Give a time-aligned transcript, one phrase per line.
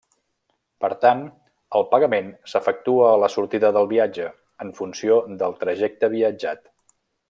[0.85, 1.21] Per tant,
[1.81, 4.33] el pagament s'efectua a la sortida del viatge,
[4.67, 6.69] en funció del trajecte viatjat.